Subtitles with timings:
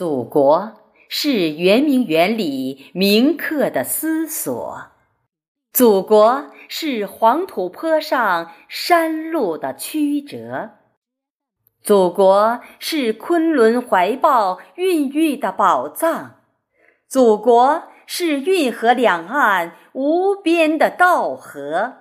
[0.00, 0.80] 祖国
[1.10, 4.86] 是圆明园里铭刻的思索，
[5.74, 10.70] 祖国是黄土坡上山路的曲折，
[11.82, 16.36] 祖国是昆仑怀抱孕育的宝藏，
[17.06, 21.96] 祖国是运河两岸无边的稻河，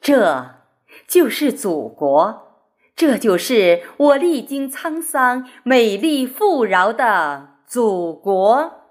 [0.00, 0.60] 这
[1.08, 2.53] 就是祖国。
[2.96, 8.82] 这就是我历经沧桑、美丽富饶的祖国。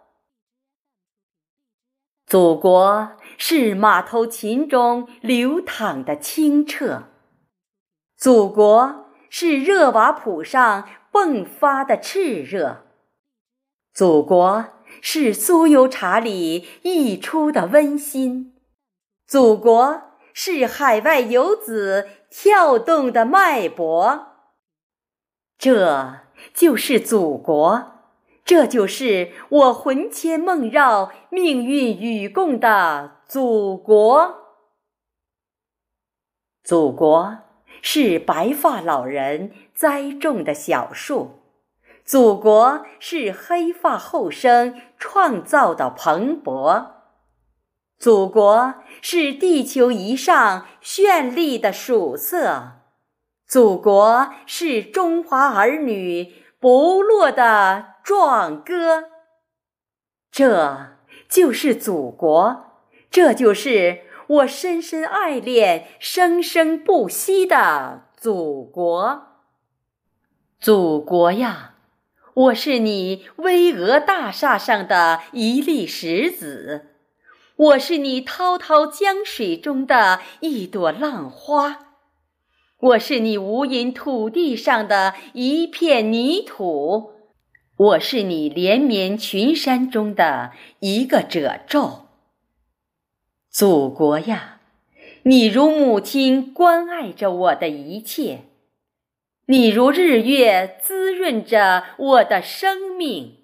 [2.26, 7.04] 祖国是马头琴中流淌的清澈，
[8.18, 12.86] 祖国是热瓦普上迸发的炽热，
[13.94, 14.66] 祖国
[15.02, 18.56] 是酥油茶里溢出的温馨，
[19.28, 20.02] 祖国
[20.34, 22.10] 是海外游子。
[22.36, 24.30] 跳动的脉搏，
[25.60, 27.92] 这就是祖国，
[28.44, 34.58] 这就是我魂牵梦绕、命运与共的祖国。
[36.64, 37.38] 祖国
[37.84, 41.44] 是白发老人栽种的小树，
[42.04, 47.03] 祖国是黑发后生创造的蓬勃。
[48.04, 52.82] 祖国是地球仪上绚丽的曙色，
[53.48, 59.06] 祖国是中华儿女不落的壮歌。
[60.30, 60.98] 这
[61.30, 62.66] 就是祖国，
[63.10, 69.28] 这就是我深深爱恋、生生不息的祖国。
[70.60, 71.76] 祖国呀，
[72.34, 76.90] 我是你巍峨大厦上的一粒石子。
[77.64, 81.96] 我是你滔滔江水中的一朵浪花，
[82.78, 87.14] 我是你无垠土地上的一片泥土，
[87.78, 92.08] 我是你连绵群山中的一个褶皱。
[93.50, 94.60] 祖国呀，
[95.24, 98.42] 你如母亲关爱着我的一切，
[99.46, 103.38] 你如日月滋润着我的生命。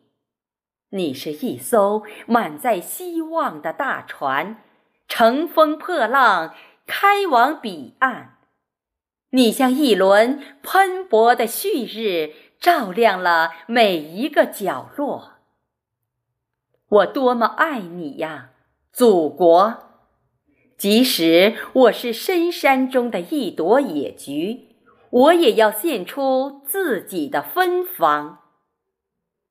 [0.92, 4.64] 你是一艘满载希望的大船，
[5.08, 6.56] 乘风破浪，
[6.88, 8.38] 开往彼岸。
[9.30, 15.34] 你像一轮喷薄的旭日，照亮了每一个角落。
[16.88, 18.50] 我多么爱你呀，
[18.92, 19.84] 祖国！
[20.76, 24.70] 即使我是深山中的一朵野菊，
[25.12, 28.40] 我也要献出自己的芬芳。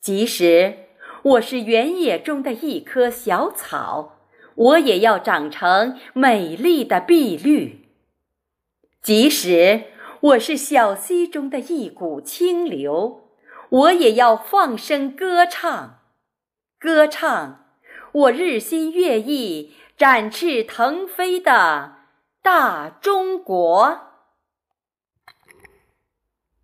[0.00, 0.87] 即使。
[1.22, 4.18] 我是原野中的一棵小草，
[4.54, 7.88] 我也要长成美丽的碧绿。
[9.02, 9.84] 即使
[10.20, 13.28] 我是小溪中的一股清流，
[13.68, 16.00] 我也要放声歌唱，
[16.78, 17.66] 歌唱
[18.12, 21.96] 我日新月异、展翅腾飞的
[22.42, 24.07] 大中国。